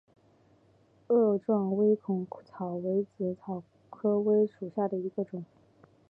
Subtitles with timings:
[1.09, 3.61] 萼状微孔草为紫草
[3.91, 5.45] 科微孔草属下的一个种。